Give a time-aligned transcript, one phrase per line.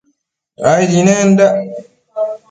[0.69, 1.55] Aidi nendac